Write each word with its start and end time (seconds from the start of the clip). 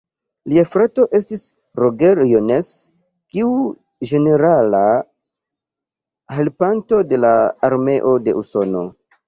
Lia 0.51 0.61
frato 0.69 1.03
estis 1.17 1.43
Roger 1.81 2.21
Jones, 2.31 2.69
kiu 3.35 3.51
igis 3.59 4.11
ĝenerala 4.13 4.81
helpanto 6.41 7.05
de 7.13 7.23
la 7.23 7.33
armeo 7.73 8.19
de 8.29 8.39
Usono. 8.45 8.87